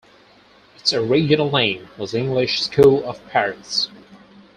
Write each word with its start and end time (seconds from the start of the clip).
Its 0.77 0.93
original 0.93 1.51
name 1.51 1.87
was 1.95 2.15
English 2.15 2.59
School 2.63 3.03
of 3.07 3.23
Paris. 3.29 3.89